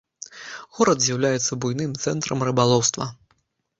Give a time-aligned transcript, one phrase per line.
[0.77, 3.11] Горад з'яўляецца буйным цэнтрам рыбалоўства.